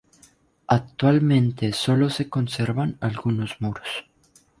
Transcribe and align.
Actualmente 0.65 1.73
sólo 1.73 2.09
se 2.09 2.27
conservan 2.27 2.97
algunos 3.01 3.61
muros. 3.61 4.05